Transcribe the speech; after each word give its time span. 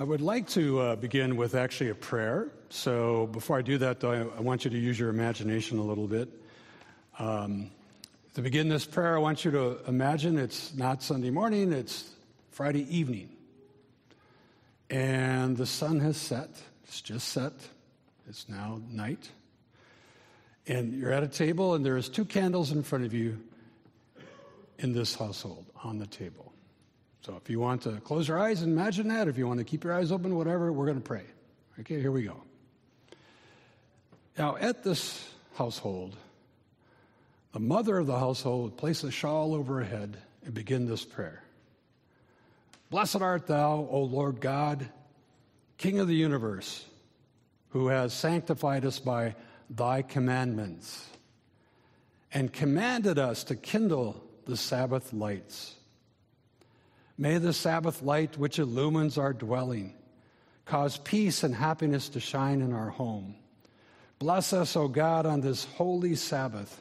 I 0.00 0.02
would 0.02 0.22
like 0.22 0.48
to 0.48 0.80
uh, 0.80 0.96
begin 0.96 1.36
with 1.36 1.54
actually 1.54 1.90
a 1.90 1.94
prayer. 1.94 2.48
So 2.70 3.26
before 3.26 3.58
I 3.58 3.60
do 3.60 3.76
that, 3.76 4.00
though, 4.00 4.10
I, 4.10 4.38
I 4.38 4.40
want 4.40 4.64
you 4.64 4.70
to 4.70 4.78
use 4.78 4.98
your 4.98 5.10
imagination 5.10 5.76
a 5.76 5.82
little 5.82 6.08
bit. 6.08 6.30
Um, 7.18 7.70
to 8.32 8.40
begin 8.40 8.70
this 8.70 8.86
prayer, 8.86 9.14
I 9.14 9.18
want 9.18 9.44
you 9.44 9.50
to 9.50 9.78
imagine 9.86 10.38
it's 10.38 10.74
not 10.74 11.02
Sunday 11.02 11.28
morning, 11.28 11.74
it's 11.74 12.14
Friday 12.50 12.86
evening. 12.88 13.28
And 14.88 15.54
the 15.54 15.66
sun 15.66 16.00
has 16.00 16.16
set. 16.16 16.48
It's 16.84 17.02
just 17.02 17.28
set. 17.28 17.52
It's 18.26 18.48
now 18.48 18.80
night. 18.90 19.28
And 20.66 20.94
you're 20.94 21.12
at 21.12 21.24
a 21.24 21.28
table, 21.28 21.74
and 21.74 21.84
there's 21.84 22.08
two 22.08 22.24
candles 22.24 22.72
in 22.72 22.84
front 22.84 23.04
of 23.04 23.12
you 23.12 23.38
in 24.78 24.94
this 24.94 25.14
household 25.14 25.66
on 25.84 25.98
the 25.98 26.06
table. 26.06 26.49
So 27.22 27.36
if 27.36 27.50
you 27.50 27.60
want 27.60 27.82
to 27.82 27.92
close 28.00 28.28
your 28.28 28.38
eyes 28.38 28.62
and 28.62 28.72
imagine 28.72 29.08
that, 29.08 29.28
if 29.28 29.36
you 29.36 29.46
want 29.46 29.58
to 29.58 29.64
keep 29.64 29.84
your 29.84 29.92
eyes 29.92 30.10
open, 30.10 30.34
whatever, 30.36 30.72
we're 30.72 30.86
going 30.86 31.00
to 31.00 31.04
pray. 31.06 31.24
Okay, 31.80 32.00
here 32.00 32.10
we 32.10 32.22
go. 32.22 32.42
Now, 34.38 34.56
at 34.56 34.82
this 34.82 35.28
household, 35.54 36.16
the 37.52 37.60
mother 37.60 37.98
of 37.98 38.06
the 38.06 38.18
household 38.18 38.62
would 38.64 38.76
place 38.76 39.04
a 39.04 39.10
shawl 39.10 39.54
over 39.54 39.78
her 39.78 39.84
head 39.84 40.16
and 40.44 40.54
begin 40.54 40.86
this 40.86 41.04
prayer 41.04 41.42
Blessed 42.90 43.20
art 43.20 43.46
thou, 43.46 43.86
O 43.90 44.02
Lord 44.02 44.40
God, 44.40 44.88
King 45.78 46.00
of 46.00 46.08
the 46.08 46.14
universe, 46.14 46.84
who 47.70 47.88
has 47.88 48.12
sanctified 48.12 48.84
us 48.84 48.98
by 48.98 49.36
thy 49.68 50.02
commandments 50.02 51.08
and 52.32 52.52
commanded 52.52 53.18
us 53.18 53.44
to 53.44 53.56
kindle 53.56 54.22
the 54.46 54.56
Sabbath 54.56 55.12
lights. 55.12 55.76
May 57.20 57.36
the 57.36 57.52
Sabbath 57.52 58.00
light 58.00 58.38
which 58.38 58.58
illumines 58.58 59.18
our 59.18 59.34
dwelling 59.34 59.94
cause 60.64 60.96
peace 60.96 61.42
and 61.42 61.54
happiness 61.54 62.08
to 62.10 62.20
shine 62.20 62.62
in 62.62 62.72
our 62.72 62.88
home. 62.88 63.34
Bless 64.18 64.54
us, 64.54 64.74
O 64.74 64.88
God, 64.88 65.26
on 65.26 65.42
this 65.42 65.64
holy 65.64 66.14
Sabbath 66.14 66.80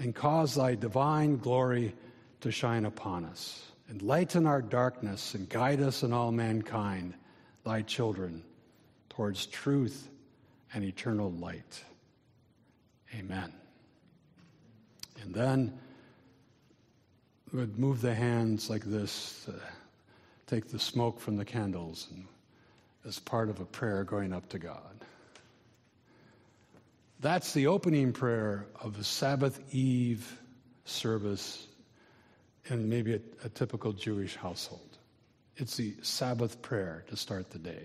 and 0.00 0.16
cause 0.16 0.56
thy 0.56 0.74
divine 0.74 1.36
glory 1.36 1.94
to 2.40 2.50
shine 2.50 2.84
upon 2.86 3.24
us. 3.24 3.62
Enlighten 3.88 4.48
our 4.48 4.62
darkness 4.62 5.34
and 5.34 5.48
guide 5.48 5.80
us 5.80 6.02
and 6.02 6.12
all 6.12 6.32
mankind, 6.32 7.14
thy 7.64 7.82
children, 7.82 8.42
towards 9.10 9.46
truth 9.46 10.08
and 10.74 10.82
eternal 10.82 11.30
light. 11.30 11.84
Amen. 13.16 13.52
And 15.20 15.32
then 15.32 15.78
would 17.52 17.78
move 17.78 18.00
the 18.00 18.14
hands 18.14 18.70
like 18.70 18.84
this 18.84 19.44
to 19.44 19.54
take 20.46 20.68
the 20.68 20.78
smoke 20.78 21.20
from 21.20 21.36
the 21.36 21.44
candles 21.44 22.08
and, 22.10 22.26
as 23.06 23.18
part 23.18 23.50
of 23.50 23.60
a 23.60 23.64
prayer 23.64 24.04
going 24.04 24.32
up 24.32 24.48
to 24.48 24.58
God. 24.58 25.04
That's 27.20 27.52
the 27.52 27.66
opening 27.66 28.12
prayer 28.12 28.66
of 28.80 28.98
a 28.98 29.04
Sabbath 29.04 29.60
Eve 29.72 30.38
service 30.84 31.66
in 32.66 32.88
maybe 32.88 33.14
a, 33.14 33.20
a 33.44 33.48
typical 33.48 33.92
Jewish 33.92 34.36
household. 34.36 34.98
It's 35.56 35.76
the 35.76 35.94
Sabbath 36.02 36.62
prayer 36.62 37.04
to 37.08 37.16
start 37.16 37.50
the 37.50 37.58
day. 37.58 37.82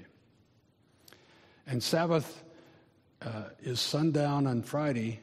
And 1.68 1.84
Sabbath 1.84 2.44
uh, 3.22 3.50
is 3.62 3.80
sundown 3.80 4.48
on 4.48 4.62
Friday, 4.62 5.20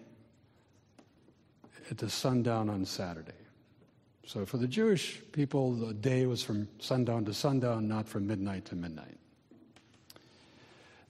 it 1.91 2.03
is 2.03 2.12
sundown 2.12 2.69
on 2.69 2.84
Saturday. 2.84 3.33
So 4.27 4.47
for 4.47 4.56
the 4.56 4.67
Jewish 4.67 5.20
people, 5.33 5.72
the 5.75 5.92
day 5.92 6.27
was 6.27 6.42
from 6.42 6.69
sundown 6.78 7.25
to 7.27 7.34
sundown, 7.34 7.89
not 7.89 8.08
from 8.08 8.27
midnight 8.27 8.64
to 8.66 8.77
midnight. 8.77 9.19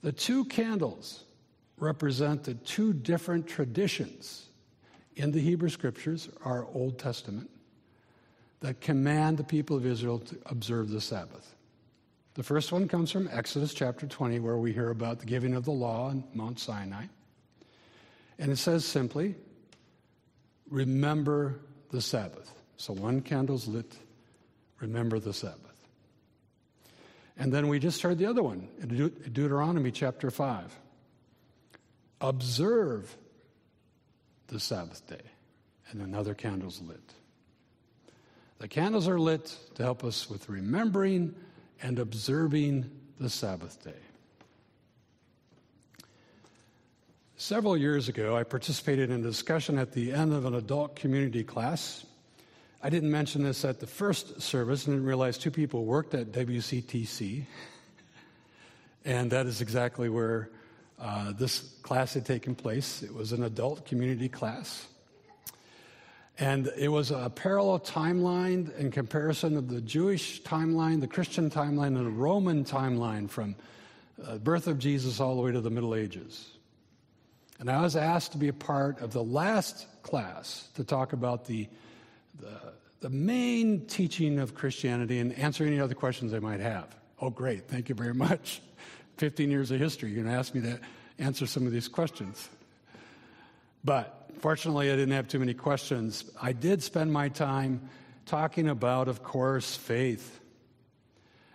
The 0.01 0.11
two 0.11 0.45
candles 0.45 1.23
represent 1.77 2.43
the 2.43 2.53
two 2.53 2.93
different 2.93 3.47
traditions 3.47 4.47
in 5.15 5.31
the 5.31 5.39
Hebrew 5.39 5.69
Scriptures, 5.69 6.29
our 6.43 6.67
Old 6.73 6.99
Testament, 6.99 7.49
that 8.59 8.81
command 8.81 9.37
the 9.37 9.43
people 9.43 9.77
of 9.77 9.85
Israel 9.85 10.19
to 10.19 10.37
observe 10.47 10.89
the 10.89 11.01
Sabbath. 11.01 11.55
The 12.35 12.43
first 12.43 12.71
one 12.71 12.87
comes 12.87 13.11
from 13.11 13.29
Exodus 13.31 13.73
chapter 13.73 14.05
20, 14.07 14.39
where 14.39 14.57
we 14.57 14.73
hear 14.73 14.89
about 14.89 15.19
the 15.19 15.25
giving 15.25 15.53
of 15.53 15.63
the 15.63 15.71
law 15.71 16.09
on 16.09 16.25
Mount 16.33 16.59
Sinai. 16.59 17.05
And 18.37 18.51
it 18.51 18.57
says 18.57 18.83
simply, 18.83 19.35
Remember 20.69 21.59
the 21.91 22.01
Sabbath. 22.01 22.51
So 22.77 22.93
one 22.93 23.21
candle's 23.21 23.67
lit. 23.67 23.95
Remember 24.79 25.19
the 25.19 25.33
Sabbath. 25.33 25.59
And 27.37 27.51
then 27.51 27.67
we 27.67 27.79
just 27.79 28.01
heard 28.01 28.17
the 28.17 28.25
other 28.25 28.43
one 28.43 28.67
in 28.81 28.89
Deut- 28.89 29.33
Deuteronomy 29.33 29.91
chapter 29.91 30.31
5. 30.31 30.77
Observe 32.21 33.15
the 34.47 34.59
Sabbath 34.59 35.05
day. 35.07 35.21
And 35.91 36.01
another 36.01 36.33
candle's 36.33 36.81
lit. 36.81 37.13
The 38.59 38.67
candles 38.67 39.07
are 39.07 39.19
lit 39.19 39.57
to 39.75 39.83
help 39.83 40.03
us 40.03 40.29
with 40.29 40.49
remembering 40.49 41.35
and 41.81 41.99
observing 41.99 42.89
the 43.19 43.29
Sabbath 43.29 43.83
day. 43.83 43.91
Several 47.37 47.75
years 47.75 48.07
ago, 48.07 48.37
I 48.37 48.43
participated 48.43 49.11
in 49.11 49.19
a 49.19 49.23
discussion 49.23 49.77
at 49.77 49.91
the 49.91 50.13
end 50.13 50.33
of 50.33 50.45
an 50.45 50.55
adult 50.55 50.95
community 50.95 51.43
class 51.43 52.05
I 52.81 52.89
didn't 52.89 53.11
mention 53.11 53.43
this 53.43 53.65
at 53.65 53.79
the 53.79 53.87
first 53.87 54.41
service 54.41 54.85
and 54.85 54.95
didn't 54.95 55.07
realize 55.07 55.37
two 55.37 55.51
people 55.51 55.85
worked 55.85 56.13
at 56.13 56.31
WCTC. 56.31 57.45
and 59.05 59.31
that 59.31 59.45
is 59.45 59.61
exactly 59.61 60.09
where 60.09 60.49
uh, 60.99 61.33
this 61.33 61.59
class 61.81 62.13
had 62.13 62.25
taken 62.25 62.55
place. 62.55 63.03
It 63.03 63.13
was 63.13 63.31
an 63.31 63.43
adult 63.43 63.85
community 63.85 64.29
class. 64.29 64.87
And 66.37 66.67
it 66.77 66.89
was 66.89 67.11
a 67.11 67.29
parallel 67.29 67.79
timeline 67.79 68.75
in 68.77 68.91
comparison 68.91 69.55
of 69.55 69.69
the 69.69 69.79
Jewish 69.79 70.41
timeline, 70.41 70.99
the 70.99 71.07
Christian 71.07 71.49
timeline, 71.49 71.97
and 71.97 72.05
the 72.05 72.09
Roman 72.09 72.65
timeline 72.65 73.29
from 73.29 73.55
uh, 74.23 74.37
birth 74.37 74.67
of 74.67 74.77
Jesus 74.77 75.19
all 75.19 75.35
the 75.35 75.41
way 75.41 75.51
to 75.53 75.61
the 75.61 75.69
Middle 75.69 75.95
Ages. 75.95 76.51
And 77.59 77.69
I 77.69 77.81
was 77.81 77.95
asked 77.95 78.33
to 78.33 78.37
be 78.37 78.49
a 78.49 78.53
part 78.53 78.99
of 78.99 79.13
the 79.13 79.23
last 79.23 79.87
class 80.03 80.67
to 80.75 80.83
talk 80.83 81.13
about 81.13 81.45
the 81.45 81.69
the, 82.39 82.73
the 83.01 83.09
main 83.09 83.85
teaching 83.85 84.39
of 84.39 84.55
Christianity 84.55 85.19
and 85.19 85.33
answer 85.33 85.65
any 85.65 85.79
other 85.79 85.95
questions 85.95 86.31
they 86.31 86.39
might 86.39 86.59
have. 86.59 86.95
Oh, 87.19 87.29
great. 87.29 87.67
Thank 87.67 87.89
you 87.89 87.95
very 87.95 88.13
much. 88.13 88.61
15 89.17 89.49
years 89.49 89.71
of 89.71 89.79
history. 89.79 90.11
You're 90.11 90.23
going 90.23 90.33
to 90.33 90.39
ask 90.39 90.53
me 90.53 90.61
to 90.61 90.79
answer 91.19 91.45
some 91.45 91.65
of 91.65 91.71
these 91.71 91.87
questions. 91.87 92.49
But 93.83 94.29
fortunately, 94.39 94.91
I 94.91 94.95
didn't 94.95 95.13
have 95.13 95.27
too 95.27 95.39
many 95.39 95.53
questions. 95.53 96.29
I 96.41 96.51
did 96.51 96.83
spend 96.83 97.13
my 97.13 97.29
time 97.29 97.89
talking 98.25 98.67
about, 98.67 99.07
of 99.07 99.23
course, 99.23 99.75
faith 99.75 100.39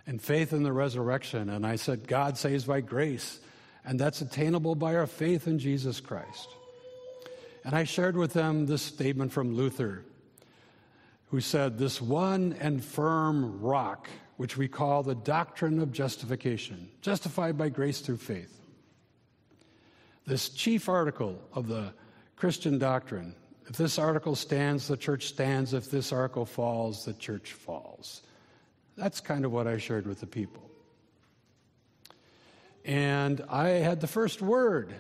and 0.06 0.22
faith 0.22 0.52
in 0.52 0.62
the 0.62 0.72
resurrection. 0.72 1.50
And 1.50 1.66
I 1.66 1.76
said, 1.76 2.06
God 2.06 2.38
saves 2.38 2.64
by 2.64 2.80
grace, 2.80 3.41
and 3.84 3.98
that's 3.98 4.20
attainable 4.20 4.74
by 4.74 4.94
our 4.97 5.06
faith 5.06 5.47
in 5.47 5.58
Jesus 5.58 6.00
Christ. 6.00 6.48
And 7.64 7.74
I 7.74 7.84
shared 7.84 8.16
with 8.16 8.32
them 8.32 8.66
this 8.66 8.82
statement 8.82 9.32
from 9.32 9.54
Luther 9.54 10.04
who 11.30 11.41
said, 11.41 11.78
This 11.78 12.00
one 12.00 12.56
and 12.60 12.84
firm 12.84 13.60
rock, 13.60 14.08
which 14.36 14.56
we 14.56 14.68
call 14.68 15.02
the 15.02 15.14
doctrine 15.14 15.80
of 15.80 15.92
justification, 15.92 16.88
justified 17.00 17.56
by 17.56 17.68
grace 17.68 18.00
through 18.00 18.18
faith. 18.18 18.60
This 20.26 20.48
chief 20.48 20.88
article 20.88 21.41
of 21.52 21.66
the 21.66 21.92
Christian 22.36 22.78
doctrine 22.78 23.34
if 23.70 23.76
this 23.76 24.00
article 24.00 24.34
stands, 24.34 24.88
the 24.88 24.96
church 24.96 25.28
stands. 25.28 25.74
If 25.74 25.92
this 25.92 26.12
article 26.12 26.44
falls, 26.44 27.04
the 27.04 27.12
church 27.12 27.52
falls. 27.52 28.22
That's 28.97 29.20
kind 29.20 29.44
of 29.44 29.52
what 29.52 29.68
I 29.68 29.78
shared 29.78 30.08
with 30.08 30.18
the 30.18 30.26
people. 30.26 30.68
And 32.84 33.44
I 33.48 33.68
had 33.68 34.00
the 34.00 34.09
first 34.09 34.42
word 34.42 34.92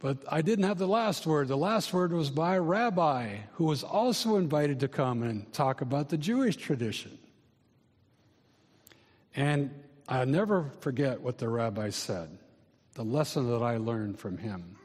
but 0.00 0.24
I 0.28 0.40
didn't 0.40 0.64
have 0.64 0.78
the 0.78 0.88
last 0.88 1.26
word. 1.26 1.48
The 1.48 1.56
last 1.56 1.92
word 1.92 2.12
was 2.12 2.30
by 2.30 2.56
a 2.56 2.60
rabbi 2.60 3.36
who 3.52 3.64
was 3.64 3.84
also 3.84 4.36
invited 4.36 4.80
to 4.80 4.88
come 4.88 5.22
and 5.22 5.50
talk 5.52 5.82
about 5.82 6.08
the 6.08 6.16
Jewish 6.16 6.56
tradition. 6.56 7.18
And 9.36 9.70
I'll 10.08 10.26
never 10.26 10.72
forget 10.80 11.20
what 11.20 11.36
the 11.36 11.48
rabbi 11.48 11.90
said, 11.90 12.30
the 12.94 13.04
lesson 13.04 13.48
that 13.50 13.62
I 13.62 13.76
learned 13.76 14.18
from 14.18 14.38
him. 14.38 14.76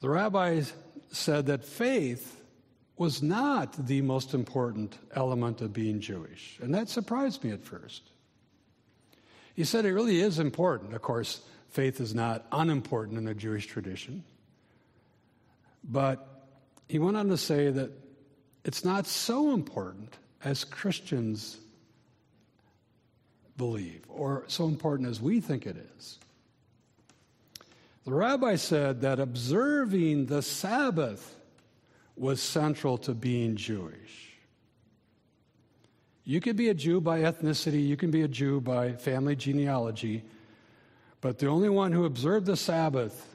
The 0.00 0.10
rabbi 0.10 0.62
said 1.10 1.46
that 1.46 1.64
faith 1.64 2.42
was 2.98 3.22
not 3.22 3.86
the 3.86 4.02
most 4.02 4.34
important 4.34 4.98
element 5.14 5.62
of 5.62 5.72
being 5.72 6.00
Jewish. 6.00 6.58
And 6.62 6.74
that 6.74 6.90
surprised 6.90 7.42
me 7.42 7.50
at 7.50 7.64
first. 7.64 8.10
He 9.54 9.64
said 9.64 9.84
it 9.84 9.92
really 9.92 10.20
is 10.20 10.38
important. 10.38 10.94
Of 10.94 11.02
course, 11.02 11.40
faith 11.68 12.00
is 12.00 12.14
not 12.14 12.46
unimportant 12.52 13.18
in 13.18 13.24
the 13.24 13.34
Jewish 13.34 13.66
tradition. 13.66 14.24
But 15.84 16.26
he 16.88 16.98
went 16.98 17.16
on 17.16 17.28
to 17.28 17.36
say 17.36 17.70
that 17.70 17.90
it's 18.64 18.84
not 18.84 19.06
so 19.06 19.52
important 19.52 20.16
as 20.44 20.64
Christians 20.64 21.58
believe 23.56 24.04
or 24.08 24.44
so 24.46 24.66
important 24.66 25.08
as 25.08 25.20
we 25.20 25.40
think 25.40 25.66
it 25.66 25.76
is. 25.98 26.18
The 28.04 28.14
rabbi 28.14 28.56
said 28.56 29.02
that 29.02 29.20
observing 29.20 30.26
the 30.26 30.42
Sabbath 30.42 31.36
was 32.16 32.42
central 32.42 32.98
to 32.98 33.12
being 33.12 33.56
Jewish. 33.56 34.29
You 36.30 36.40
could 36.40 36.54
be 36.54 36.68
a 36.68 36.74
Jew 36.74 37.00
by 37.00 37.22
ethnicity, 37.22 37.84
you 37.84 37.96
can 37.96 38.12
be 38.12 38.22
a 38.22 38.28
Jew 38.28 38.60
by 38.60 38.92
family 38.92 39.34
genealogy, 39.34 40.22
but 41.20 41.40
the 41.40 41.48
only 41.48 41.68
one 41.68 41.90
who 41.90 42.04
observed 42.04 42.46
the 42.46 42.56
Sabbath, 42.56 43.34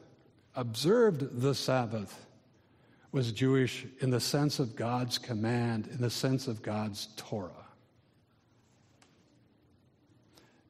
observed 0.56 1.42
the 1.42 1.53
Sabbath, 1.53 2.25
was 3.12 3.33
Jewish 3.33 3.86
in 4.00 4.12
the 4.12 4.21
sense 4.21 4.59
of 4.59 4.77
God's 4.77 5.18
command, 5.18 5.88
in 5.88 6.00
the 6.00 6.09
sense 6.09 6.47
of 6.47 6.62
God's 6.62 7.09
Torah. 7.18 7.51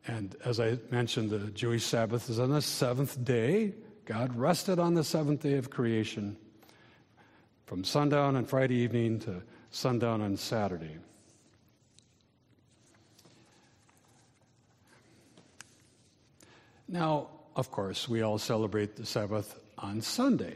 And 0.07 0.36
as 0.44 0.60
I 0.60 0.80
mentioned, 0.89 1.30
the 1.30 1.51
Jewish 1.51 1.86
Sabbath 1.86 2.27
is 2.31 2.39
on 2.39 2.50
the 2.50 2.63
seventh 2.63 3.24
day. 3.24 3.75
God 4.06 4.36
rested 4.36 4.80
on 4.80 4.95
the 4.95 5.04
seventh 5.04 5.44
day 5.44 5.57
of 5.57 5.69
creation 5.69 6.38
from 7.68 7.83
sundown 7.83 8.36
on 8.36 8.45
Friday 8.45 8.77
evening 8.77 9.19
to 9.19 9.44
sundown 9.69 10.24
on 10.24 10.38
Saturday. 10.38 10.98
Now, 16.88 17.30
of 17.56 17.72
course, 17.72 18.08
we 18.08 18.22
all 18.22 18.38
celebrate 18.38 18.96
the 18.96 19.06
Sabbath 19.06 19.60
on 19.78 20.02
Sunday, 20.02 20.56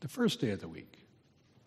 the 0.00 0.08
first 0.08 0.40
day 0.40 0.50
of 0.50 0.60
the 0.60 0.68
week. 0.68 0.98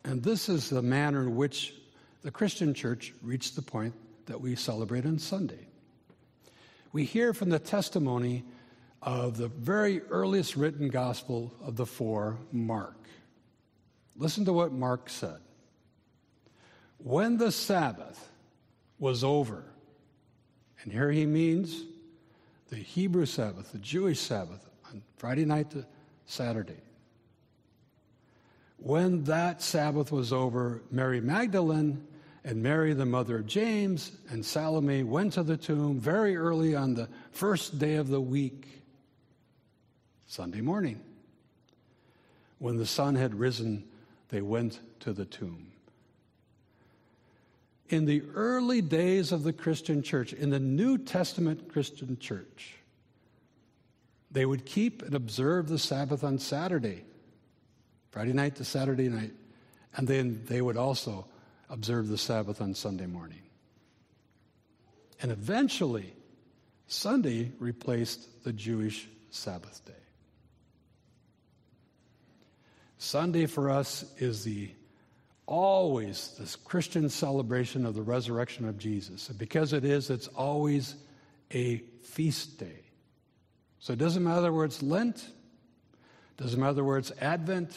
And 0.04 0.24
this 0.24 0.50
is 0.50 0.70
the 0.70 0.82
manner 0.82 1.22
in 1.22 1.36
which 1.36 1.74
the 2.22 2.32
Christian 2.32 2.74
church 2.74 3.14
reached 3.22 3.56
the 3.56 3.62
point 3.62 3.94
that 4.26 4.42
we 4.42 4.56
celebrate 4.56 5.06
on 5.06 5.20
Sunday. 5.20 5.68
We 6.92 7.06
hear 7.06 7.34
from 7.34 7.50
the 7.50 7.60
testimony 7.60 8.44
of 9.02 9.38
the 9.38 9.48
very 9.48 10.02
earliest 10.02 10.56
written 10.56 10.90
gospel 10.90 11.54
of 11.62 11.76
the 11.76 11.86
four, 11.86 12.38
Mark. 12.52 13.08
Listen 14.16 14.46
to 14.46 14.54
what 14.54 14.74
Mark 14.74 15.10
said. 15.10 15.38
When 16.98 17.38
the 17.38 17.52
Sabbath 17.52 18.30
was 18.98 19.24
over, 19.24 19.64
and 20.82 20.92
here 20.92 21.12
he 21.12 21.26
means 21.26 21.84
the 22.70 22.78
Hebrew 22.78 23.26
Sabbath, 23.26 23.72
the 23.72 23.80
Jewish 23.80 24.20
Sabbath, 24.20 24.70
on 24.90 25.02
Friday 25.18 25.46
night 25.46 25.72
to 25.72 25.86
Saturday. 26.26 26.82
When 28.78 29.24
that 29.26 29.62
Sabbath 29.62 30.12
was 30.12 30.32
over, 30.32 30.82
Mary 30.92 31.20
Magdalene 31.20 32.06
and 32.44 32.64
Mary, 32.64 32.94
the 32.94 33.06
mother 33.06 33.38
of 33.38 33.48
James, 33.48 34.14
and 34.30 34.46
Salome 34.46 35.04
went 35.04 35.34
to 35.34 35.44
the 35.44 35.58
tomb 35.58 36.00
very 36.00 36.38
early 36.38 36.76
on 36.76 36.94
the 36.94 37.10
first 37.32 37.78
day 37.78 37.96
of 37.96 38.08
the 38.08 38.22
week, 38.22 38.68
Sunday 40.28 40.62
morning. 40.62 41.02
When 42.60 42.78
the 42.78 42.86
sun 42.86 43.16
had 43.16 43.36
risen, 43.36 43.84
they 44.30 44.42
went 44.42 44.80
to 45.02 45.12
the 45.12 45.26
tomb 45.26 45.70
in 47.90 48.06
the 48.06 48.24
early 48.36 48.82
days 48.82 49.32
of 49.32 49.44
the 49.44 49.54
Christian 49.54 50.02
church, 50.02 50.32
in 50.32 50.52
the 50.52 50.60
New 50.60 50.98
Testament 50.98 51.72
Christian 51.72 52.18
church, 52.20 52.76
they 54.32 54.46
would 54.46 54.66
keep 54.66 55.02
and 55.02 55.16
observe 55.16 55.68
the 55.68 55.80
Sabbath 55.80 56.24
on 56.24 56.38
Saturday, 56.38 57.04
Friday 58.12 58.34
night 58.34 58.56
to 58.58 58.64
Saturday 58.64 59.10
night, 59.10 59.34
and 59.96 60.08
then 60.08 60.44
they 60.46 60.62
would 60.62 60.78
also 60.78 61.26
observe 61.70 62.08
the 62.08 62.18
Sabbath 62.18 62.62
on 62.62 62.76
Sunday 62.76 63.08
morning. 63.08 63.42
And 65.22 65.32
eventually, 65.32 66.14
Sunday 66.88 67.52
replaced 67.60 68.44
the 68.44 68.54
Jewish 68.54 69.08
Sabbath 69.32 69.84
day. 69.86 69.94
Sunday 73.00 73.46
for 73.46 73.70
us 73.70 74.06
is 74.18 74.44
the 74.44 74.70
always 75.50 76.36
this 76.38 76.56
Christian 76.56 77.10
celebration 77.10 77.84
of 77.84 77.96
the 77.96 78.04
resurrection 78.04 78.68
of 78.68 78.78
Jesus. 78.78 79.30
And 79.30 79.38
because 79.38 79.74
it 79.74 79.84
is, 79.84 80.12
it's 80.12 80.28
always 80.28 80.96
a 81.52 81.78
feast 82.04 82.60
day. 82.60 82.84
So 83.80 83.94
it 83.94 84.00
doesn't 84.00 84.24
matter 84.24 84.54
whether 84.54 84.66
it's 84.66 84.84
Lent, 84.84 85.28
doesn't 86.38 86.60
matter 86.60 86.84
whether 86.84 87.00
it's 87.00 87.12
Advent, 87.20 87.76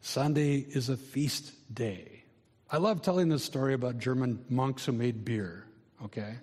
Sunday 0.00 0.56
is 0.56 0.88
a 0.88 0.96
feast 0.96 1.52
day. 1.72 2.24
I 2.68 2.78
love 2.78 3.00
telling 3.00 3.28
this 3.28 3.44
story 3.44 3.74
about 3.74 3.98
German 3.98 4.44
monks 4.48 4.84
who 4.84 4.92
made 4.92 5.24
beer, 5.24 5.64
okay? 6.06 6.34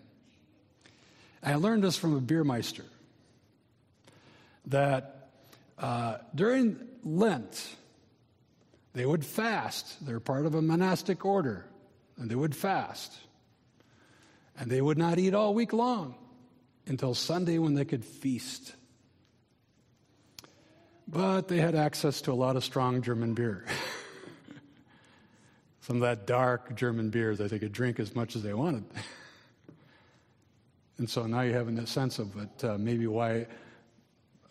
I 1.43 1.55
learned 1.55 1.83
this 1.83 1.97
from 1.97 2.15
a 2.15 2.21
beermeister 2.21 2.85
that 4.67 5.31
uh, 5.77 6.19
during 6.33 6.79
Lent, 7.03 7.75
they 8.99 9.05
would 9.05 9.23
fast. 9.23 10.05
They're 10.05 10.19
part 10.19 10.45
of 10.45 10.55
a 10.55 10.61
monastic 10.61 11.23
order, 11.23 11.65
and 12.17 12.29
they 12.29 12.35
would 12.35 12.53
fast. 12.53 13.13
And 14.57 14.69
they 14.69 14.81
would 14.81 14.97
not 14.97 15.17
eat 15.17 15.33
all 15.33 15.53
week 15.53 15.71
long 15.71 16.15
until 16.85 17.15
Sunday 17.15 17.59
when 17.59 17.75
they 17.75 17.85
could 17.85 18.03
feast. 18.03 18.75
But 21.07 21.47
they 21.47 21.59
had 21.59 21.75
access 21.75 22.19
to 22.23 22.33
a 22.33 22.35
lot 22.35 22.57
of 22.57 22.65
strong 22.65 23.01
German 23.01 23.35
beer. 23.35 23.63
Some 25.79 25.95
of 25.95 26.01
that 26.01 26.27
dark 26.27 26.75
German 26.75 27.09
beer 27.09 27.33
that 27.37 27.51
they 27.51 27.57
could 27.57 27.71
drink 27.71 28.01
as 28.01 28.13
much 28.13 28.35
as 28.35 28.43
they 28.43 28.53
wanted. 28.53 28.83
and 30.97 31.09
so 31.09 31.25
now 31.25 31.39
you 31.39 31.53
have 31.53 31.69
a 31.69 31.87
sense 31.87 32.19
of 32.19 32.35
it, 32.35 32.65
uh, 32.65 32.77
maybe 32.77 33.07
why 33.07 33.47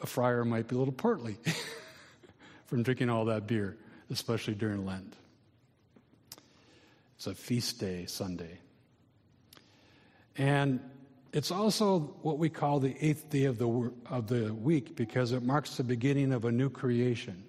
a 0.00 0.06
friar 0.06 0.42
might 0.46 0.68
be 0.68 0.74
a 0.74 0.78
little 0.78 0.94
portly 0.94 1.36
from 2.66 2.82
drinking 2.82 3.10
all 3.10 3.26
that 3.26 3.46
beer 3.46 3.76
especially 4.10 4.54
during 4.54 4.84
Lent. 4.86 5.14
It's 7.16 7.26
a 7.26 7.34
feast 7.34 7.80
day, 7.80 8.06
Sunday. 8.06 8.58
And 10.36 10.80
it's 11.32 11.50
also 11.50 12.14
what 12.22 12.38
we 12.38 12.48
call 12.48 12.80
the 12.80 12.96
eighth 13.04 13.28
day 13.28 13.44
of 13.44 13.58
the, 13.58 13.92
of 14.08 14.28
the 14.28 14.54
week 14.54 14.96
because 14.96 15.32
it 15.32 15.42
marks 15.42 15.76
the 15.76 15.84
beginning 15.84 16.32
of 16.32 16.44
a 16.44 16.52
new 16.52 16.70
creation. 16.70 17.44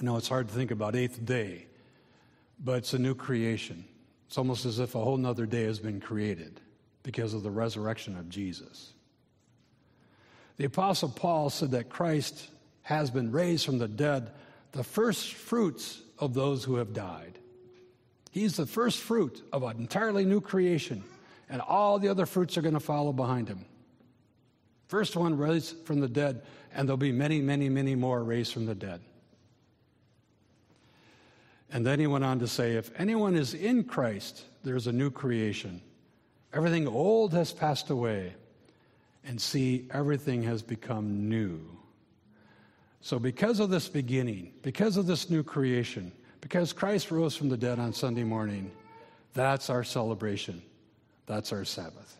I 0.00 0.02
know 0.02 0.16
it's 0.16 0.28
hard 0.28 0.48
to 0.48 0.54
think 0.54 0.70
about 0.70 0.96
eighth 0.96 1.24
day, 1.24 1.66
but 2.58 2.78
it's 2.78 2.94
a 2.94 2.98
new 2.98 3.14
creation. 3.14 3.84
It's 4.26 4.38
almost 4.38 4.64
as 4.64 4.78
if 4.78 4.94
a 4.94 4.98
whole 4.98 5.18
nother 5.18 5.46
day 5.46 5.64
has 5.64 5.78
been 5.78 6.00
created 6.00 6.60
because 7.02 7.34
of 7.34 7.42
the 7.42 7.50
resurrection 7.50 8.16
of 8.16 8.28
Jesus. 8.28 8.92
The 10.56 10.64
Apostle 10.64 11.10
Paul 11.10 11.50
said 11.50 11.72
that 11.72 11.90
Christ 11.90 12.48
has 12.82 13.10
been 13.10 13.32
raised 13.32 13.64
from 13.64 13.78
the 13.78 13.88
dead, 13.88 14.30
the 14.72 14.84
first 14.84 15.34
fruits 15.34 16.00
of 16.18 16.34
those 16.34 16.64
who 16.64 16.76
have 16.76 16.92
died. 16.92 17.38
He's 18.30 18.56
the 18.56 18.66
first 18.66 18.98
fruit 18.98 19.42
of 19.52 19.62
an 19.62 19.76
entirely 19.78 20.24
new 20.24 20.40
creation, 20.40 21.04
and 21.48 21.60
all 21.60 21.98
the 21.98 22.08
other 22.08 22.26
fruits 22.26 22.56
are 22.56 22.62
going 22.62 22.74
to 22.74 22.80
follow 22.80 23.12
behind 23.12 23.48
him. 23.48 23.66
First 24.88 25.16
one 25.16 25.36
raised 25.36 25.84
from 25.84 26.00
the 26.00 26.08
dead, 26.08 26.42
and 26.74 26.88
there'll 26.88 26.96
be 26.96 27.12
many, 27.12 27.40
many, 27.40 27.68
many 27.68 27.94
more 27.94 28.22
raised 28.22 28.52
from 28.52 28.66
the 28.66 28.74
dead. 28.74 29.00
And 31.72 31.86
then 31.86 31.98
he 31.98 32.06
went 32.06 32.24
on 32.24 32.38
to 32.40 32.46
say, 32.46 32.76
If 32.76 32.90
anyone 32.98 33.34
is 33.34 33.54
in 33.54 33.84
Christ, 33.84 34.44
there's 34.62 34.86
a 34.86 34.92
new 34.92 35.10
creation. 35.10 35.80
Everything 36.52 36.86
old 36.86 37.32
has 37.32 37.52
passed 37.52 37.88
away, 37.88 38.34
and 39.24 39.40
see, 39.40 39.88
everything 39.90 40.42
has 40.42 40.62
become 40.62 41.28
new. 41.28 41.60
So, 43.02 43.18
because 43.18 43.58
of 43.58 43.68
this 43.68 43.88
beginning, 43.88 44.52
because 44.62 44.96
of 44.96 45.06
this 45.06 45.28
new 45.28 45.42
creation, 45.42 46.12
because 46.40 46.72
Christ 46.72 47.10
rose 47.10 47.36
from 47.36 47.48
the 47.48 47.56
dead 47.56 47.80
on 47.80 47.92
Sunday 47.92 48.22
morning, 48.22 48.70
that's 49.34 49.68
our 49.68 49.82
celebration. 49.82 50.62
That's 51.26 51.52
our 51.52 51.64
Sabbath. 51.64 52.16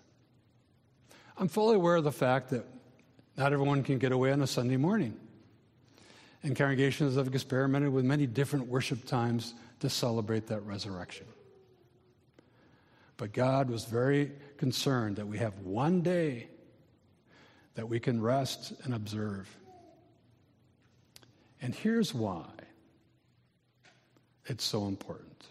I'm 1.38 1.46
fully 1.46 1.76
aware 1.76 1.96
of 1.96 2.04
the 2.04 2.12
fact 2.12 2.50
that 2.50 2.66
not 3.36 3.52
everyone 3.52 3.84
can 3.84 3.98
get 3.98 4.10
away 4.10 4.32
on 4.32 4.42
a 4.42 4.46
Sunday 4.46 4.76
morning. 4.76 5.16
And 6.42 6.56
congregations 6.56 7.14
have 7.14 7.28
experimented 7.28 7.92
with 7.92 8.04
many 8.04 8.26
different 8.26 8.66
worship 8.66 9.06
times 9.06 9.54
to 9.80 9.88
celebrate 9.88 10.48
that 10.48 10.60
resurrection. 10.62 11.26
But 13.16 13.32
God 13.32 13.70
was 13.70 13.84
very 13.84 14.32
concerned 14.56 15.16
that 15.16 15.28
we 15.28 15.38
have 15.38 15.56
one 15.60 16.02
day 16.02 16.48
that 17.76 17.88
we 17.88 18.00
can 18.00 18.20
rest 18.20 18.72
and 18.82 18.94
observe. 18.94 19.48
And 21.62 21.74
here's 21.74 22.12
why 22.12 22.44
it's 24.46 24.64
so 24.64 24.86
important. 24.86 25.46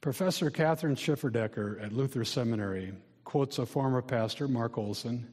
Professor 0.00 0.52
Kathryn 0.52 0.94
Schifferdecker 0.94 1.82
at 1.84 1.92
Luther 1.92 2.24
Seminary 2.24 2.92
quotes 3.24 3.58
a 3.58 3.66
former 3.66 4.00
pastor, 4.00 4.46
Mark 4.46 4.78
Olson, 4.78 5.26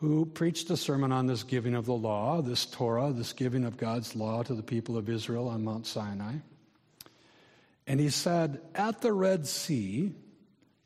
who 0.00 0.24
preached 0.24 0.70
a 0.70 0.76
sermon 0.76 1.12
on 1.12 1.26
this 1.26 1.42
giving 1.42 1.74
of 1.74 1.84
the 1.84 1.92
law, 1.92 2.40
this 2.40 2.64
Torah, 2.64 3.12
this 3.12 3.34
giving 3.34 3.64
of 3.64 3.76
God's 3.76 4.16
law 4.16 4.42
to 4.42 4.54
the 4.54 4.62
people 4.62 4.96
of 4.96 5.10
Israel 5.10 5.48
on 5.48 5.62
Mount 5.62 5.86
Sinai. 5.86 6.36
And 7.86 8.00
he 8.00 8.08
said, 8.08 8.62
At 8.74 9.02
the 9.02 9.12
Red 9.12 9.46
Sea, 9.46 10.14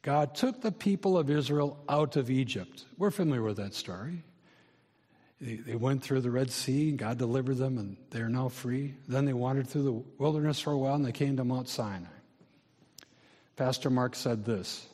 God 0.02 0.34
took 0.34 0.60
the 0.60 0.72
people 0.72 1.16
of 1.16 1.30
Israel 1.30 1.78
out 1.88 2.16
of 2.16 2.30
Egypt. 2.30 2.84
We're 2.98 3.12
familiar 3.12 3.42
with 3.42 3.58
that 3.58 3.74
story. 3.74 4.24
They, 5.42 5.56
they 5.56 5.74
went 5.74 6.04
through 6.04 6.20
the 6.20 6.30
Red 6.30 6.52
Sea, 6.52 6.90
and 6.90 6.98
God 6.98 7.18
delivered 7.18 7.56
them, 7.56 7.76
and 7.76 7.96
they're 8.10 8.28
now 8.28 8.48
free. 8.48 8.94
Then 9.08 9.24
they 9.24 9.32
wandered 9.32 9.66
through 9.66 9.82
the 9.82 10.04
wilderness 10.16 10.60
for 10.60 10.70
a 10.70 10.78
while, 10.78 10.94
and 10.94 11.04
they 11.04 11.10
came 11.10 11.36
to 11.36 11.44
Mount 11.44 11.68
Sinai. 11.68 12.06
Pastor 13.56 13.90
Mark 13.90 14.14
said 14.14 14.44
this 14.44 14.86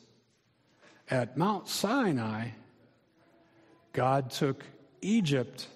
At 1.07 1.37
Mount 1.37 1.67
Sinai, 1.67 2.49
God 3.93 4.31
took 4.31 4.65
Egypt 5.01 5.67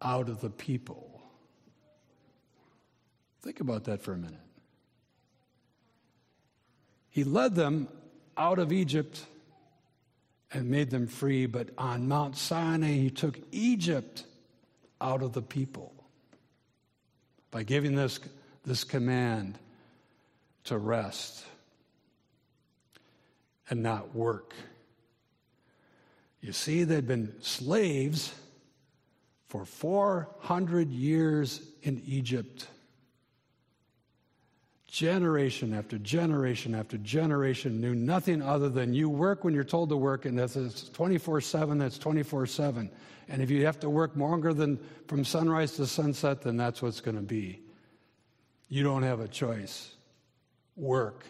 out 0.00 0.30
of 0.30 0.40
the 0.40 0.50
people. 0.50 1.20
Think 3.42 3.60
about 3.60 3.84
that 3.84 4.00
for 4.00 4.14
a 4.14 4.16
minute. 4.16 4.38
He 7.10 7.24
led 7.24 7.54
them 7.54 7.88
out 8.38 8.58
of 8.58 8.72
Egypt 8.72 9.26
and 10.52 10.70
made 10.70 10.90
them 10.90 11.06
free, 11.06 11.46
but 11.46 11.70
on 11.78 12.08
Mount 12.08 12.36
Sinai, 12.36 12.92
he 12.92 13.10
took 13.10 13.38
Egypt 13.52 14.24
out 15.00 15.22
of 15.22 15.32
the 15.32 15.42
people 15.42 15.92
by 17.50 17.62
giving 17.62 17.94
this, 17.94 18.20
this 18.64 18.84
command 18.84 19.58
to 20.64 20.78
rest 20.78 21.44
and 23.68 23.82
not 23.82 24.14
work. 24.14 24.54
You 26.40 26.52
see, 26.52 26.84
they'd 26.84 27.06
been 27.06 27.34
slaves 27.40 28.34
for 29.48 29.64
400 29.64 30.90
years 30.90 31.62
in 31.82 32.02
Egypt. 32.06 32.66
Generation 35.02 35.74
after 35.74 35.98
generation 35.98 36.76
after 36.76 36.96
generation 36.96 37.80
knew 37.80 37.92
nothing 37.92 38.40
other 38.40 38.68
than 38.68 38.94
you 38.94 39.08
work 39.08 39.42
when 39.42 39.52
you're 39.52 39.64
told 39.64 39.88
to 39.88 39.96
work, 39.96 40.26
and 40.26 40.38
that's 40.38 40.54
it's 40.54 40.88
24 40.90 41.40
7, 41.40 41.76
that's 41.76 41.98
24 41.98 42.46
7. 42.46 42.88
And 43.28 43.42
if 43.42 43.50
you 43.50 43.66
have 43.66 43.80
to 43.80 43.90
work 43.90 44.14
longer 44.14 44.54
than 44.54 44.78
from 45.08 45.24
sunrise 45.24 45.72
to 45.72 45.88
sunset, 45.88 46.42
then 46.42 46.56
that's 46.56 46.80
what's 46.82 47.00
going 47.00 47.16
to 47.16 47.20
be. 47.20 47.62
You 48.68 48.84
don't 48.84 49.02
have 49.02 49.18
a 49.18 49.26
choice. 49.26 49.92
Work. 50.76 51.24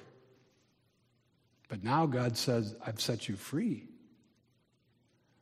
But 1.70 1.82
now 1.82 2.04
God 2.04 2.36
says, 2.36 2.76
I've 2.86 3.00
set 3.00 3.26
you 3.26 3.36
free. 3.36 3.88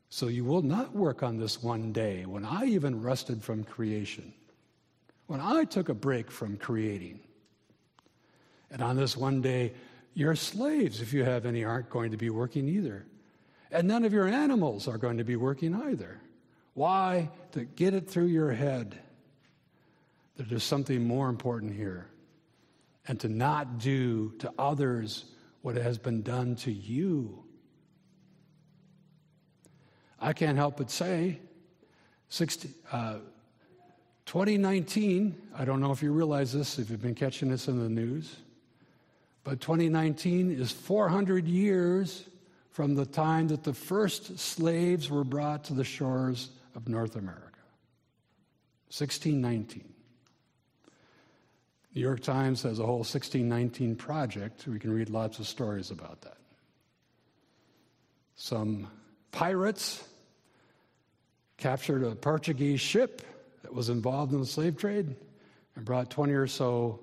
So 0.09 0.29
you 0.29 0.45
will 0.45 0.63
not 0.63 0.95
work 0.95 1.25
on 1.25 1.37
this 1.37 1.61
one 1.61 1.91
day 1.93 2.27
when 2.27 2.45
I 2.45 2.67
even 2.67 3.03
rested 3.03 3.43
from 3.43 3.65
creation, 3.65 4.33
when 5.27 5.41
I 5.41 5.65
took 5.65 5.89
a 5.89 5.95
break 5.95 6.31
from 6.31 6.59
creating. 6.59 7.19
And 8.71 8.83
on 8.83 8.97
this 8.97 9.17
one 9.17 9.41
day, 9.41 9.73
your 10.15 10.35
slaves, 10.35 11.01
if 11.01 11.13
you 11.13 11.25
have 11.25 11.47
any, 11.47 11.65
aren't 11.65 11.91
going 11.91 12.11
to 12.11 12.17
be 12.17 12.31
working 12.31 12.69
either. 12.69 13.07
And 13.71 13.87
none 13.87 14.05
of 14.05 14.13
your 14.13 14.27
animals 14.27 14.89
are 14.89 14.99
going 14.99 15.19
to 15.19 15.25
be 15.25 15.37
working 15.37 15.75
either. 15.75 16.21
Why? 16.75 17.31
To 17.53 17.65
get 17.65 17.95
it 17.95 18.09
through 18.09 18.27
your 18.27 18.53
head 18.53 18.99
that 20.37 20.49
there's 20.49 20.65
something 20.65 21.05
more 21.05 21.29
important 21.29 21.75
here. 21.75 22.07
And 23.07 23.19
to 23.21 23.29
not 23.29 23.79
do 23.79 24.33
to 24.39 24.53
others 24.59 25.27
what 25.63 25.77
has 25.77 25.99
been 25.99 26.23
done 26.23 26.57
to 26.57 26.73
you. 26.73 27.45
I 30.19 30.33
can't 30.33 30.57
help 30.57 30.77
but 30.77 30.91
say, 30.91 31.41
60, 32.29 32.71
uh, 32.93 33.19
2019, 34.27 35.37
I 35.57 35.65
don't 35.65 35.81
know 35.81 35.93
if 35.93 36.03
you 36.03 36.13
realize 36.13 36.53
this, 36.53 36.79
if 36.79 36.91
you've 36.91 37.03
been 37.03 37.15
catching 37.15 37.51
this 37.51 37.69
in 37.69 37.79
the 37.83 37.89
news, 37.89 38.37
but 39.45 39.61
2019 39.61 40.51
is 40.51 40.71
400 40.71 41.47
years 41.47 42.29
from 42.71 42.95
the 42.95 43.07
time 43.07 43.49
that 43.49 43.65
the 43.65 43.75
first 43.75 44.39
slaves 44.39 45.11
were 45.11 45.25
brought 45.25 45.65
to 45.65 45.75
the 45.75 45.85
shores 45.85 46.51
of 46.75 46.89
North 46.89 47.17
America. 47.17 47.47
1619. 48.89 49.85
New 51.95 52.01
York 52.01 52.21
Times 52.21 52.63
has 52.63 52.79
a 52.79 52.87
whole 52.87 52.99
1619 52.99 53.97
project. 53.97 54.67
We 54.67 54.79
can 54.79 54.93
read 54.93 55.11
lots 55.11 55.39
of 55.39 55.47
stories 55.47 55.91
about 55.91 56.21
that. 56.23 56.37
Some 58.37 58.89
pirates 59.33 60.03
captured 61.57 62.05
a 62.05 62.15
Portuguese 62.15 62.81
ship 62.81 63.23
that 63.63 63.75
was 63.75 63.89
involved 63.89 64.33
in 64.33 64.41
the 64.41 64.47
slave 64.47 64.77
trade 64.77 65.15
and 65.75 65.85
brought 65.85 66.11
20 66.11 66.33
or 66.33 66.47
so 66.47 67.01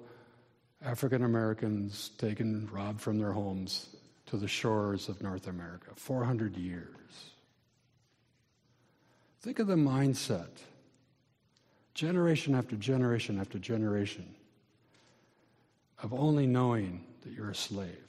African 0.84 1.24
Americans 1.24 2.12
taken, 2.18 2.70
robbed 2.72 3.02
from 3.02 3.18
their 3.18 3.32
homes 3.32 3.90
to 4.28 4.38
the 4.38 4.48
shores 4.48 5.10
of 5.10 5.22
North 5.22 5.48
America. 5.48 5.88
400 5.96 6.56
years. 6.56 7.32
Think 9.42 9.60
of 9.60 9.68
the 9.68 9.76
mindset. 9.76 10.50
Generation 11.94 12.54
after 12.54 12.76
generation 12.76 13.40
after 13.40 13.58
generation 13.58 14.36
of 16.04 16.14
only 16.14 16.46
knowing 16.46 17.04
that 17.22 17.34
you're 17.34 17.50
a 17.50 17.56
slave. 17.56 18.04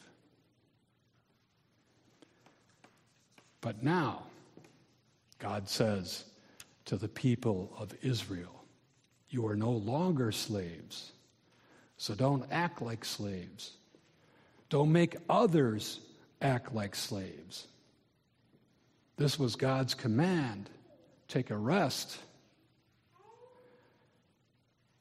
But 3.61 3.83
now, 3.83 4.25
God 5.39 5.69
says 5.69 6.25
to 6.85 6.97
the 6.97 7.09
people 7.09 7.73
of 7.79 7.95
Israel, 8.03 8.65
You 9.31 9.47
are 9.47 9.57
no 9.57 9.71
longer 9.71 10.33
slaves 10.33 11.13
so 11.99 12.15
don't 12.15 12.45
act 12.51 12.81
like 12.81 13.05
slaves. 13.05 13.73
Don't 14.71 14.93
make 14.93 15.17
others 15.29 16.01
act 16.41 16.75
like 16.75 16.95
slaves. 16.95 17.67
This 19.17 19.39
was 19.39 19.57
God's 19.57 19.95
command. 19.95 20.71
Take 21.27 21.51
a 21.51 21.57
rest. 21.57 22.19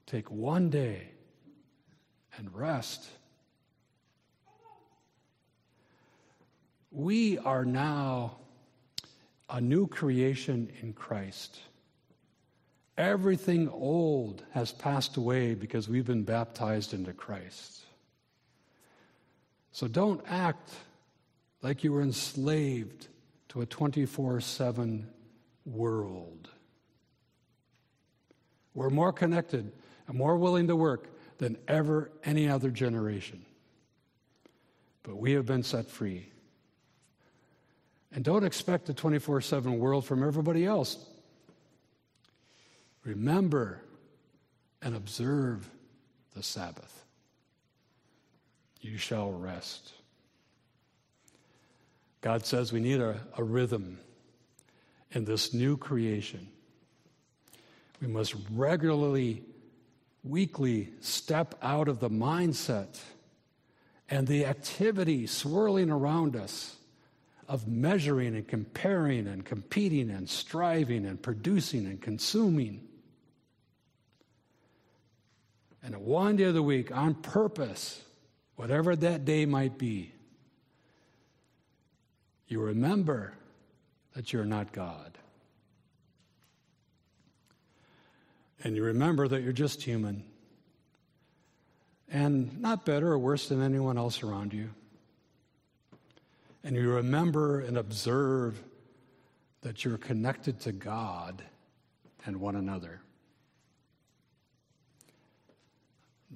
Take 0.07 0.31
one 0.31 0.69
day 0.69 1.09
and 2.37 2.53
rest. 2.55 3.07
We 6.91 7.37
are 7.37 7.63
now 7.63 8.37
a 9.49 9.61
new 9.61 9.85
creation 9.85 10.71
in 10.81 10.93
Christ. 10.93 11.59
Everything 12.97 13.69
old 13.69 14.43
has 14.51 14.71
passed 14.71 15.17
away 15.17 15.53
because 15.53 15.87
we've 15.87 16.07
been 16.07 16.23
baptized 16.23 16.93
into 16.93 17.13
Christ. 17.13 17.83
So 19.71 19.87
don't 19.87 20.21
act 20.27 20.71
like 21.61 21.83
you 21.83 21.93
were 21.93 22.01
enslaved 22.01 23.07
to 23.49 23.61
a 23.61 23.65
24 23.65 24.41
7 24.41 25.07
world. 25.65 26.49
We're 28.73 28.89
more 28.89 29.13
connected 29.13 29.71
and 30.07 30.17
more 30.17 30.37
willing 30.37 30.67
to 30.67 30.75
work 30.75 31.09
than 31.37 31.57
ever 31.67 32.11
any 32.23 32.49
other 32.49 32.71
generation. 32.71 33.45
But 35.03 35.17
we 35.17 35.33
have 35.33 35.45
been 35.45 35.63
set 35.63 35.89
free. 35.89 36.29
And 38.11 38.23
don't 38.23 38.43
expect 38.43 38.89
a 38.89 38.93
24 38.93 39.41
7 39.41 39.77
world 39.77 40.05
from 40.05 40.23
everybody 40.23 40.65
else. 40.65 40.97
Remember 43.07 43.81
and 44.81 44.93
observe 44.93 45.69
the 46.35 46.43
Sabbath. 46.43 47.05
You 48.81 48.97
shall 48.97 49.31
rest. 49.31 49.93
God 52.19 52.45
says 52.45 52.73
we 52.73 52.81
need 52.81 52.99
a, 52.99 53.17
a 53.37 53.43
rhythm 53.45 53.97
in 55.11 55.23
this 55.23 55.53
new 55.53 55.77
creation. 55.77 56.49
We 58.01 58.07
must 58.09 58.35
regularly, 58.51 59.41
weekly 60.25 60.89
step 60.99 61.55
out 61.61 61.87
of 61.87 62.01
the 62.01 62.09
mindset 62.09 62.99
and 64.09 64.27
the 64.27 64.45
activity 64.45 65.27
swirling 65.27 65.89
around 65.89 66.35
us 66.35 66.75
of 67.47 67.69
measuring 67.69 68.35
and 68.35 68.45
comparing 68.45 69.27
and 69.27 69.45
competing 69.45 70.09
and 70.09 70.29
striving 70.29 71.05
and 71.05 71.21
producing 71.21 71.85
and 71.85 72.01
consuming 72.01 72.83
and 75.83 75.95
one 75.97 76.35
day 76.35 76.45
of 76.45 76.53
the 76.53 76.63
week, 76.63 76.95
on 76.95 77.13
purpose, 77.15 78.01
whatever 78.55 78.95
that 78.95 79.25
day 79.25 79.45
might 79.45 79.77
be, 79.77 80.11
you 82.47 82.61
remember 82.61 83.33
that 84.13 84.33
you're 84.33 84.45
not 84.45 84.71
God. 84.71 85.17
And 88.63 88.75
you 88.75 88.83
remember 88.83 89.27
that 89.27 89.43
you're 89.43 89.53
just 89.53 89.83
human 89.83 90.23
and 92.09 92.59
not 92.59 92.85
better 92.85 93.11
or 93.11 93.19
worse 93.19 93.49
than 93.49 93.61
anyone 93.61 93.97
else 93.97 94.23
around 94.23 94.53
you. 94.53 94.69
And 96.63 96.75
you 96.75 96.89
remember 96.89 97.59
and 97.59 97.77
observe 97.77 98.61
that 99.61 99.85
you're 99.85 99.97
connected 99.97 100.59
to 100.61 100.71
God 100.71 101.43
and 102.25 102.37
one 102.37 102.55
another. 102.55 103.01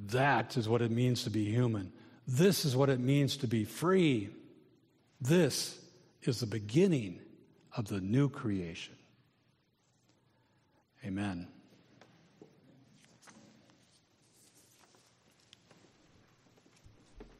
That 0.07 0.57
is 0.57 0.67
what 0.67 0.81
it 0.81 0.91
means 0.91 1.23
to 1.23 1.29
be 1.29 1.45
human. 1.45 1.91
This 2.27 2.65
is 2.65 2.75
what 2.75 2.89
it 2.89 2.99
means 2.99 3.37
to 3.37 3.47
be 3.47 3.65
free. 3.65 4.29
This 5.19 5.79
is 6.23 6.39
the 6.39 6.47
beginning 6.47 7.19
of 7.75 7.87
the 7.87 8.01
new 8.01 8.29
creation. 8.29 8.95
Amen. 11.05 11.47